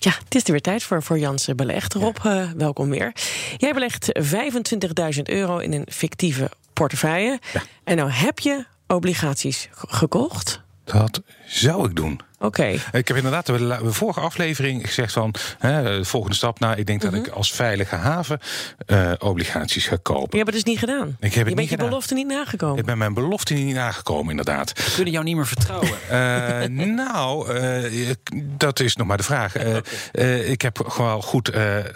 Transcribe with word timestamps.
Ja, 0.00 0.12
het 0.24 0.34
is 0.34 0.44
er 0.44 0.50
weer 0.50 0.60
tijd 0.60 0.82
voor, 0.82 1.02
voor 1.02 1.18
Jansen 1.18 1.56
Belegd. 1.56 1.94
Rob, 1.94 2.16
uh, 2.26 2.50
welkom 2.56 2.90
weer. 2.90 3.12
Jij 3.56 3.72
belegt 3.72 4.12
25.000 5.16 5.22
euro 5.22 5.58
in 5.58 5.72
een 5.72 5.86
fictieve 5.90 6.50
portefeuille. 6.72 7.40
Ja. 7.52 7.62
En 7.84 7.96
nou 7.96 8.10
heb 8.10 8.38
je 8.38 8.64
obligaties 8.86 9.68
gekocht. 9.72 10.60
Dat 10.84 11.22
zou 11.46 11.88
ik 11.88 11.96
doen. 11.96 12.20
Oké. 12.40 12.66
Ik 12.92 13.08
heb 13.08 13.16
inderdaad 13.16 13.46
de 13.46 13.78
vorige 13.82 14.20
aflevering 14.20 14.86
gezegd 14.86 15.12
van 15.12 15.34
hè, 15.58 15.82
de 15.82 16.04
volgende 16.04 16.36
stap. 16.36 16.58
Nou, 16.58 16.76
ik 16.76 16.86
denk 16.86 17.00
dat 17.00 17.14
ik 17.14 17.26
mhm. 17.26 17.36
als 17.36 17.52
veilige 17.52 17.94
haven 17.94 18.40
uh, 18.86 19.12
obligaties 19.18 19.86
ga 19.86 19.96
kopen. 20.02 20.38
Je 20.38 20.44
hebt 20.44 20.54
het 20.54 20.64
dus 20.64 20.64
niet 20.64 20.78
gedaan. 20.78 21.16
Ik 21.20 21.34
heb 21.34 21.48
je 21.48 21.54
bent 21.54 21.68
je 21.68 21.76
belofte 21.76 22.14
niet 22.14 22.26
nagekomen. 22.26 22.78
Ik 22.78 22.84
ben 22.84 22.98
mijn 22.98 23.14
belofte 23.14 23.54
niet 23.54 23.74
nagekomen, 23.74 24.30
inderdaad. 24.30 24.72
We 24.72 24.92
kunnen 24.94 25.12
jou 25.12 25.24
niet 25.24 25.36
meer 25.36 25.46
vertrouwen. 25.46 25.90
uh, 26.10 26.86
nou, 27.04 27.54
uh, 27.54 28.10
dat 28.56 28.80
is 28.80 28.96
nog 28.96 29.06
maar 29.06 29.16
de 29.16 29.22
vraag. 29.22 29.54
ik 30.44 30.62
heb 30.62 30.84
gewoon 30.86 31.22
goed 31.22 31.52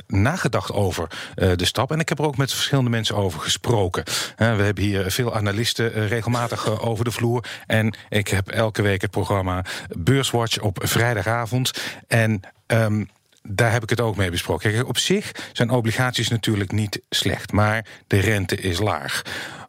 nagedacht 0.06 0.73
over 0.73 1.09
de 1.34 1.65
stap. 1.65 1.93
En 1.93 2.01
ik 2.01 2.09
heb 2.09 2.18
er 2.18 2.24
ook 2.24 2.37
met 2.37 2.52
verschillende 2.52 2.90
mensen 2.90 3.16
over 3.16 3.40
gesproken. 3.40 4.04
we 4.37 4.45
hebben 4.45 4.84
hier 4.84 5.10
veel 5.10 5.34
analisten 5.34 6.06
regelmatig 6.09 6.80
over 6.80 7.04
de 7.04 7.10
vloer. 7.10 7.45
En 7.66 7.95
ik 8.09 8.29
heb 8.29 8.48
elke 8.48 8.82
week 8.82 9.01
het 9.01 9.10
programma 9.10 9.65
Beurs 9.88 10.30
Watch 10.32 10.60
op 10.60 10.78
vrijdagavond. 10.82 11.70
En 12.09 12.40
um, 12.66 13.09
daar 13.42 13.73
heb 13.73 13.82
ik 13.82 13.91
het 13.91 14.01
ook 14.01 14.16
mee 14.16 14.30
besproken. 14.30 14.73
Kijk, 14.73 14.88
op 14.88 14.98
zich 14.98 15.32
zijn 15.52 15.70
obligaties 15.70 16.28
natuurlijk 16.28 16.73
niet 16.73 17.02
slecht, 17.10 17.52
maar 17.52 17.87
de 18.06 18.18
rente 18.18 18.56
is 18.56 18.78
laag. 18.78 19.23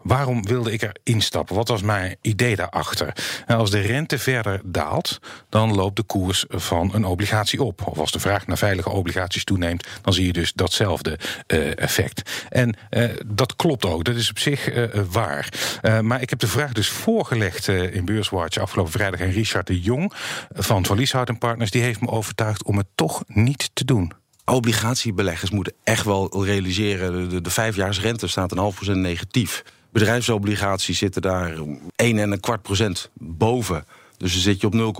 Waarom 0.03 0.45
wilde 0.45 0.71
ik 0.71 0.81
er 0.81 0.95
instappen? 1.03 1.55
Wat 1.55 1.67
was 1.67 1.81
mijn 1.81 2.15
idee 2.21 2.55
daarachter? 2.55 3.13
Nou, 3.47 3.59
als 3.59 3.71
de 3.71 3.79
rente 3.79 4.19
verder 4.19 4.61
daalt, 4.63 5.19
dan 5.49 5.75
loopt 5.75 5.95
de 5.95 6.03
koers 6.03 6.45
van 6.49 6.93
een 6.93 7.05
obligatie 7.05 7.63
op. 7.63 7.87
Of 7.87 7.97
als 7.97 8.11
de 8.11 8.19
vraag 8.19 8.47
naar 8.47 8.57
veilige 8.57 8.89
obligaties 8.89 9.43
toeneemt, 9.43 9.87
dan 10.01 10.13
zie 10.13 10.25
je 10.25 10.33
dus 10.33 10.53
datzelfde 10.53 11.19
uh, 11.47 11.77
effect. 11.77 12.45
En 12.49 12.75
uh, 12.89 13.09
dat 13.25 13.55
klopt 13.55 13.85
ook, 13.85 14.03
dat 14.03 14.15
is 14.15 14.29
op 14.29 14.39
zich 14.39 14.73
uh, 14.73 14.85
waar. 15.11 15.49
maar 16.01 16.21
ik 16.21 16.29
heb 16.29 16.39
de 16.39 16.47
vraag 16.47 16.71
dus 16.71 16.89
voorgelegd 16.89 17.67
in 17.67 18.05
Beurswatch 18.05 18.57
afgelopen 18.57 18.91
vrijdag 18.91 19.21
aan 19.21 19.29
Richard 19.29 19.67
de 19.67 19.81
Jong 19.81 20.13
van 20.53 20.85
Van 20.85 20.97
Lieshout 20.97 21.39
Partners. 21.39 21.71
Die 21.71 21.81
heeft 21.81 22.01
me 22.01 22.07
overtuigd 22.07 22.63
om 22.63 22.77
het 22.77 22.87
toch 22.95 23.23
niet 23.27 23.62
te 23.73 23.85
doen 23.85 24.13
obligatiebeleggers 24.45 25.51
moeten 25.51 25.73
echt 25.83 26.05
wel 26.05 26.43
realiseren... 26.45 27.29
de, 27.29 27.41
de 27.41 27.49
vijfjaarsrente 27.49 28.27
staat 28.27 28.51
een 28.51 28.57
half 28.57 28.75
procent 28.75 28.97
negatief. 28.97 29.63
Bedrijfsobligaties 29.91 30.97
zitten 30.97 31.21
daar 31.21 31.57
1 31.95 32.17
en 32.17 32.31
een 32.31 32.39
kwart 32.39 32.61
procent 32.61 33.09
boven. 33.13 33.85
Dus 34.17 34.33
dan 34.33 34.41
zit 34.41 34.61
je 34.61 34.67
op 34.67 34.95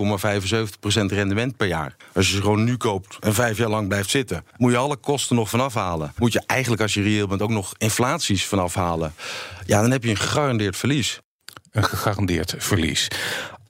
0,75% 1.00 1.04
rendement 1.06 1.56
per 1.56 1.66
jaar. 1.66 1.96
Als 2.14 2.28
je 2.28 2.34
ze 2.34 2.42
gewoon 2.42 2.64
nu 2.64 2.76
koopt 2.76 3.16
en 3.20 3.34
vijf 3.34 3.58
jaar 3.58 3.68
lang 3.68 3.88
blijft 3.88 4.10
zitten, 4.10 4.44
moet 4.56 4.72
je 4.72 4.76
alle 4.76 4.96
kosten 4.96 5.36
nog 5.36 5.48
vanaf 5.48 5.74
halen. 5.74 6.12
Moet 6.18 6.32
je 6.32 6.42
eigenlijk, 6.46 6.82
als 6.82 6.94
je 6.94 7.02
reëel 7.02 7.26
bent, 7.26 7.42
ook 7.42 7.50
nog 7.50 7.74
inflaties 7.78 8.46
vanaf 8.46 8.74
halen. 8.74 9.14
Ja, 9.66 9.80
dan 9.80 9.90
heb 9.90 10.04
je 10.04 10.10
een 10.10 10.16
gegarandeerd 10.16 10.76
verlies. 10.76 11.20
Een 11.70 11.84
gegarandeerd 11.84 12.54
verlies 12.58 13.08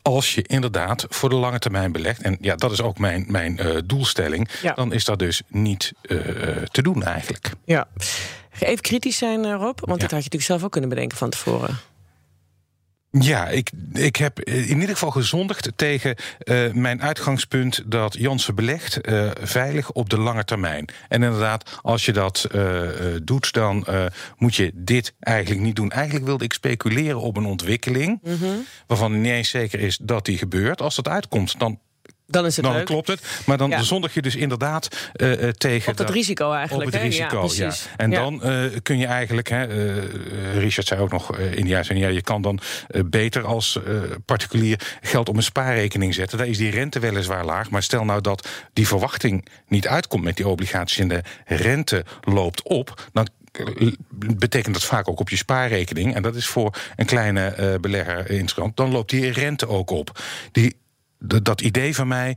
als 0.04 0.34
je 0.34 0.42
inderdaad 0.42 1.06
voor 1.08 1.28
de 1.28 1.34
lange 1.34 1.58
termijn 1.58 1.92
belegt, 1.92 2.22
en 2.22 2.36
ja, 2.40 2.54
dat 2.54 2.72
is 2.72 2.82
ook 2.82 2.98
mijn, 2.98 3.24
mijn 3.28 3.60
uh, 3.60 3.78
doelstelling, 3.84 4.48
ja. 4.62 4.72
dan 4.72 4.92
is 4.92 5.04
dat 5.04 5.18
dus 5.18 5.42
niet 5.48 5.92
uh, 6.02 6.18
te 6.62 6.82
doen 6.82 7.02
eigenlijk. 7.02 7.50
Ja. 7.64 7.88
Even 8.58 8.80
kritisch 8.80 9.18
zijn, 9.18 9.52
Rob, 9.52 9.78
want 9.80 9.80
ja. 9.80 9.86
dat 9.86 10.00
had 10.00 10.08
je 10.10 10.14
natuurlijk 10.16 10.42
zelf 10.42 10.64
ook 10.64 10.70
kunnen 10.70 10.90
bedenken 10.90 11.18
van 11.18 11.30
tevoren. 11.30 11.78
Ja, 13.20 13.48
ik, 13.48 13.70
ik 13.92 14.16
heb 14.16 14.40
in 14.40 14.80
ieder 14.80 14.88
geval 14.88 15.10
gezondigd 15.10 15.72
tegen 15.76 16.16
uh, 16.44 16.72
mijn 16.72 17.02
uitgangspunt 17.02 17.82
dat 17.86 18.14
Jansen 18.14 18.54
belegt 18.54 19.08
uh, 19.08 19.30
veilig 19.40 19.92
op 19.92 20.10
de 20.10 20.18
lange 20.18 20.44
termijn. 20.44 20.88
En 21.08 21.22
inderdaad, 21.22 21.78
als 21.82 22.04
je 22.04 22.12
dat 22.12 22.48
uh, 22.54 22.88
doet, 23.22 23.52
dan 23.52 23.86
moet 24.36 24.54
je 24.54 24.70
dit 24.74 25.14
eigenlijk 25.20 25.62
niet 25.62 25.76
doen. 25.76 25.90
Eigenlijk 25.90 26.24
wilde 26.24 26.44
ik 26.44 26.52
speculeren 26.52 27.20
op 27.20 27.36
een 27.36 27.44
ontwikkeling 27.44 28.18
mm 28.22 28.36
-hmm. 28.38 28.66
waarvan 28.86 29.20
niet 29.20 29.32
eens 29.32 29.50
zeker 29.50 29.80
is 29.80 29.98
dat 30.02 30.24
die 30.24 30.38
gebeurt. 30.38 30.80
Als 30.80 30.94
dat 30.94 31.08
uitkomt, 31.08 31.58
dan 31.58 31.78
dan 32.26 32.46
is 32.46 32.56
het 32.56 32.64
dan 32.64 32.84
klopt 32.84 33.08
het. 33.08 33.42
Maar 33.46 33.58
dan 33.58 33.70
ja. 33.70 33.82
zondig 33.82 34.14
je 34.14 34.22
dus 34.22 34.36
inderdaad 34.36 35.10
uh, 35.16 35.48
tegen. 35.48 35.92
Op 35.92 35.98
het 35.98 36.10
risico 36.10 36.52
eigenlijk. 36.52 36.86
Op 36.86 36.92
het 36.92 37.02
risico, 37.02 37.48
ja. 37.52 37.64
ja. 37.64 37.72
En 37.96 38.10
dan 38.10 38.40
uh, 38.44 38.64
kun 38.82 38.98
je 38.98 39.06
eigenlijk, 39.06 39.48
hè, 39.48 39.68
uh, 39.68 40.58
Richard 40.58 40.86
zei 40.86 41.00
ook 41.00 41.10
nog 41.10 41.38
in 41.38 41.62
de 41.62 41.68
juiste 41.68 41.94
ja, 41.94 42.08
je 42.08 42.22
kan 42.22 42.42
dan 42.42 42.60
beter 43.06 43.44
als 43.44 43.78
particulier 44.24 44.96
geld 45.00 45.28
op 45.28 45.36
een 45.36 45.42
spaarrekening 45.42 46.14
zetten. 46.14 46.38
Daar 46.38 46.46
is 46.46 46.58
die 46.58 46.70
rente 46.70 46.98
weliswaar 46.98 47.44
laag. 47.44 47.70
Maar 47.70 47.82
stel 47.82 48.04
nou 48.04 48.20
dat 48.20 48.48
die 48.72 48.86
verwachting 48.86 49.48
niet 49.68 49.88
uitkomt 49.88 50.24
met 50.24 50.36
die 50.36 50.48
obligaties 50.48 50.98
en 50.98 51.08
de 51.08 51.22
rente 51.44 52.04
loopt 52.20 52.62
op, 52.62 53.08
dan 53.12 53.28
betekent 54.36 54.74
dat 54.74 54.84
vaak 54.84 55.08
ook 55.08 55.20
op 55.20 55.28
je 55.28 55.36
spaarrekening. 55.36 56.14
En 56.14 56.22
dat 56.22 56.34
is 56.34 56.46
voor 56.46 56.76
een 56.96 57.06
kleine 57.06 57.56
uh, 57.58 57.74
belegger 57.80 58.30
interessant. 58.30 58.76
Dan 58.76 58.90
loopt 58.90 59.10
die 59.10 59.32
rente 59.32 59.68
ook 59.68 59.90
op. 59.90 60.22
Die 60.52 60.76
dat 61.42 61.60
idee 61.60 61.94
van 61.94 62.08
mij 62.08 62.36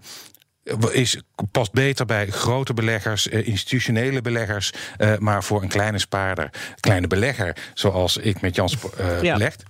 is, 0.92 1.22
past 1.52 1.72
beter 1.72 2.06
bij 2.06 2.28
grote 2.28 2.74
beleggers, 2.74 3.30
eh, 3.30 3.48
institutionele 3.48 4.22
beleggers. 4.22 4.72
Eh, 4.98 5.18
maar 5.18 5.44
voor 5.44 5.62
een 5.62 5.68
kleine 5.68 6.00
spaarder, 6.00 6.50
kleine 6.80 7.08
belegger, 7.08 7.56
zoals 7.74 8.18
ik 8.18 8.42
met 8.42 8.56
Jans 8.56 8.76
uh, 9.00 9.22
ja. 9.22 9.34
belegd. 9.34 9.64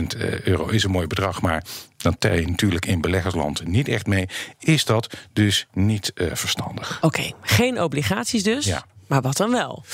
25.000 0.00 0.04
euro 0.44 0.66
is 0.66 0.84
een 0.84 0.90
mooi 0.90 1.06
bedrag, 1.06 1.40
maar 1.40 1.64
dan 1.96 2.18
tel 2.18 2.34
je 2.34 2.46
natuurlijk 2.46 2.86
in 2.86 3.00
beleggersland 3.00 3.66
niet 3.66 3.88
echt 3.88 4.06
mee. 4.06 4.28
Is 4.58 4.84
dat 4.84 5.14
dus 5.32 5.66
niet 5.72 6.12
verstandig? 6.14 6.98
Oké, 7.00 7.32
geen 7.40 7.82
obligaties 7.82 8.42
dus. 8.42 8.64
Ja. 8.64 8.86
Maar 9.06 9.22
wat 9.22 9.36
dan 9.36 9.50
wel? 9.50 9.84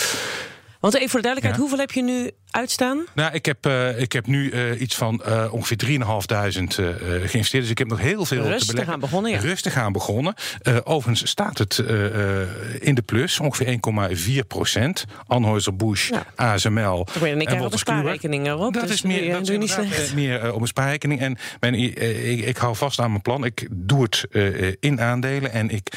Want 0.81 0.95
even 0.95 1.09
voor 1.09 1.21
de 1.21 1.27
duidelijkheid, 1.27 1.57
hoeveel 1.57 1.79
heb 1.79 1.91
je 1.91 2.03
nu 2.03 2.31
uitstaan? 2.51 3.05
Nou, 3.15 3.35
ik 3.35 3.47
heb, 3.47 3.67
uh, 3.67 4.01
ik 4.01 4.13
heb 4.13 4.27
nu 4.27 4.51
uh, 4.51 4.81
iets 4.81 4.95
van 4.95 5.23
uh, 5.27 5.53
ongeveer 5.53 5.77
3.500 5.87 6.05
geïnvesteerd. 7.25 7.63
Dus 7.63 7.71
ik 7.71 7.79
heb 7.79 7.89
nog 7.89 7.99
heel 7.99 8.25
veel 8.25 8.43
Rustig 8.43 8.59
te 8.61 8.67
beleggen. 8.67 8.95
aan 8.95 9.01
begonnen, 9.01 9.31
ja. 9.31 9.39
Rustig 9.39 9.77
aan 9.77 9.93
begonnen. 9.93 10.35
overigens 10.85 11.31
staat 11.31 11.59
het 11.59 11.79
in 12.79 12.95
de 12.95 13.03
plus, 13.03 13.41
ongeveer 13.41 13.79
1,4 14.43 14.47
procent. 14.47 15.05
Anheuser-Busch, 15.27 16.09
ja. 16.09 16.27
ASML 16.35 17.07
ik 17.15 17.21
weet, 17.21 17.33
en 17.33 17.41
ik 17.41 17.49
en 17.49 17.61
op 17.61 17.73
een 17.73 17.79
spaarrekening 17.79 18.47
erop. 18.47 18.75
Dat 18.75 18.83
dus 18.83 18.93
is 18.93 19.03
meer, 19.03 19.33
dat 19.33 19.49
is 19.49 19.59
niet 19.59 19.71
slecht. 19.71 20.15
meer 20.15 20.53
op 20.53 20.61
een 20.61 20.67
spaarrekening. 20.67 21.21
En 21.21 21.39
mijn, 21.61 21.75
ik, 21.75 22.41
ik, 22.41 22.57
hou 22.57 22.77
vast 22.77 22.99
aan 23.01 23.11
mijn 23.11 23.23
plan. 23.23 23.45
Ik 23.45 23.69
doe 23.71 24.03
het 24.03 24.27
in 24.81 25.01
aandelen 25.01 25.53
en 25.53 25.71
ik 25.71 25.93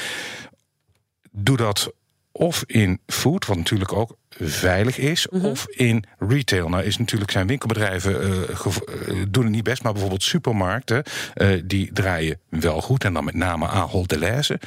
doe 1.32 1.58
dat 1.58 1.92
of 2.36 2.64
in 2.68 3.00
food, 3.08 3.46
wat 3.46 3.58
natuurlijk 3.58 3.94
ook 3.94 4.18
veilig 4.40 4.98
is, 4.98 5.28
mm 5.30 5.40
-hmm. 5.40 5.50
of 5.50 5.66
in 5.70 6.04
retail. 6.20 6.70
Nou 6.70 6.84
is 6.84 6.98
natuurlijk 6.98 7.32
zijn 7.32 7.48
winkelbedrijven 7.48 8.28
uh, 8.50 9.24
doen 9.30 9.44
het 9.44 9.54
niet 9.54 9.64
best, 9.64 9.84
maar 9.84 9.92
bijvoorbeeld 9.92 10.24
supermarkten 10.24 11.04
uh, 11.36 11.62
die 11.66 11.90
draaien 11.94 12.40
wel 12.50 12.82
goed 12.82 13.04
en 13.04 13.14
dan 13.14 13.24
met 13.24 13.34
name 13.34 13.68
Ahold 13.68 14.10
Delhaize. 14.10 14.60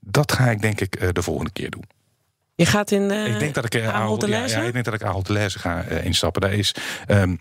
Dat 0.00 0.32
ga 0.32 0.50
ik 0.50 0.62
denk 0.62 0.80
ik 0.80 1.14
de 1.14 1.22
volgende 1.22 1.50
keer 1.52 1.70
doen. 1.70 1.84
Je 2.54 2.66
gaat 2.66 2.90
in 2.90 3.10
ik 3.10 3.38
denk 3.38 3.54
dat 3.54 3.74
ik 3.74 3.84
Ahold 3.84 4.26
ja, 4.26 4.46
ja, 4.46 4.62
ik 4.62 4.72
denk 4.72 4.84
dat 4.84 4.94
ik 4.94 5.02
Ahold 5.02 5.26
Delhaize 5.26 5.58
ga 5.58 5.82
instappen. 5.82 6.40
Daar 6.40 6.52
is 6.52 6.74
um, 7.08 7.40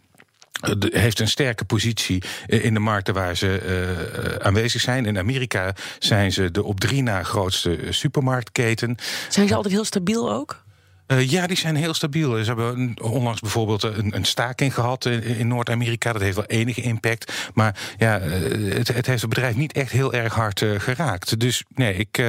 heeft 0.80 1.20
een 1.20 1.28
sterke 1.28 1.66
positie 1.66 2.24
in 2.48 2.74
de 2.74 2.80
markten 2.80 3.14
waar 3.14 3.38
ze 3.38 3.62
uh, 3.66 4.46
aanwezig 4.46 4.82
zijn. 4.82 5.06
In 5.06 5.18
Amerika 5.18 5.74
zijn 6.00 6.32
ze 6.32 6.52
de 6.52 6.64
op 6.64 6.80
drie 6.80 7.04
na 7.04 7.24
grootste 7.24 7.80
supermarktketen. 7.90 8.98
Zijn 9.30 9.48
ze 9.48 9.56
altijd 9.56 9.74
heel 9.74 9.86
stabiel 9.86 10.32
ook? 10.32 10.64
Uh, 11.08 11.30
ja, 11.30 11.48
die 11.48 11.58
zijn 11.58 11.76
heel 11.76 11.94
stabiel. 11.94 12.44
Ze 12.44 12.46
hebben 12.46 12.94
onlangs 13.02 13.40
bijvoorbeeld 13.40 13.84
een, 13.84 14.16
een 14.16 14.26
staking 14.26 14.74
gehad 14.74 15.06
in, 15.06 15.24
in 15.24 15.48
Noord-Amerika. 15.48 16.14
Dat 16.14 16.22
heeft 16.22 16.36
wel 16.36 16.46
enige 16.46 16.82
impact. 16.82 17.50
Maar 17.54 17.80
ja, 17.98 18.20
het, 18.20 18.88
het 18.88 19.06
heeft 19.06 19.22
het 19.22 19.30
bedrijf 19.30 19.56
niet 19.56 19.74
echt 19.74 19.92
heel 19.92 20.14
erg 20.14 20.34
hard 20.34 20.62
uh, 20.62 20.80
geraakt. 20.80 21.40
Dus 21.40 21.64
nee, 21.76 21.96
ik, 21.96 22.24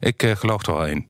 ik 0.00 0.34
geloof 0.38 0.66
er 0.66 0.72
wel 0.72 0.86
in. 0.86 1.04